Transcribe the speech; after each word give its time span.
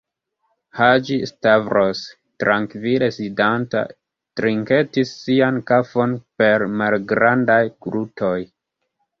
Haĝi-Stavros, 0.77 1.99
trankvile 2.43 3.09
sidanta, 3.19 3.83
trinketis 4.41 5.13
sian 5.21 5.63
kafon 5.73 6.17
per 6.43 6.67
malgrandaj 6.81 7.63
glutoj. 7.87 8.37